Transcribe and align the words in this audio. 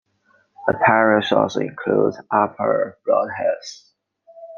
The 0.65 0.73
parish 0.83 1.31
also 1.31 1.59
includes 1.59 2.17
Upper 2.31 2.97
Broadheath. 3.07 3.91